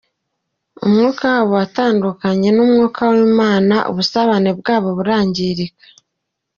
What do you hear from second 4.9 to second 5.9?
burangirika.